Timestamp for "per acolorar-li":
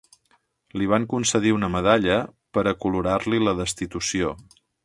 2.57-3.45